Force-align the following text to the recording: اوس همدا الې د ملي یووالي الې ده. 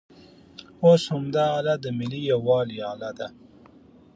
اوس 0.83 1.03
همدا 1.13 1.45
الې 1.57 1.75
د 1.83 1.85
ملي 1.99 2.21
یووالي 2.31 2.77
الې 2.91 3.11
ده. 3.17 3.27